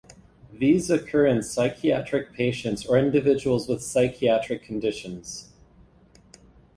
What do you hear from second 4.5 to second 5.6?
conditions.